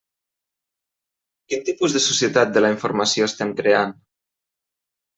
[1.53, 3.99] Quin tipus de societat de la informació estem creant?